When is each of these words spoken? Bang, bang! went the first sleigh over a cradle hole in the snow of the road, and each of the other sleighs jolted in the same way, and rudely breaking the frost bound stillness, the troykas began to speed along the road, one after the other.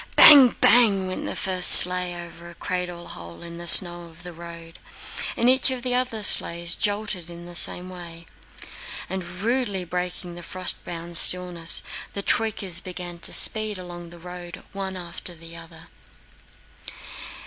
Bang, 0.15 0.55
bang! 0.61 1.05
went 1.05 1.27
the 1.27 1.35
first 1.35 1.69
sleigh 1.69 2.15
over 2.19 2.49
a 2.49 2.55
cradle 2.55 3.09
hole 3.09 3.43
in 3.43 3.59
the 3.59 3.67
snow 3.67 4.05
of 4.05 4.23
the 4.23 4.33
road, 4.33 4.79
and 5.37 5.47
each 5.47 5.69
of 5.69 5.83
the 5.83 5.93
other 5.93 6.23
sleighs 6.23 6.73
jolted 6.73 7.29
in 7.29 7.45
the 7.45 7.53
same 7.53 7.87
way, 7.87 8.25
and 9.07 9.23
rudely 9.43 9.83
breaking 9.83 10.33
the 10.33 10.41
frost 10.41 10.83
bound 10.85 11.17
stillness, 11.17 11.83
the 12.13 12.23
troykas 12.23 12.79
began 12.79 13.19
to 13.19 13.31
speed 13.31 13.77
along 13.77 14.09
the 14.09 14.17
road, 14.17 14.63
one 14.73 14.97
after 14.97 15.35
the 15.35 15.55
other. 15.55 15.83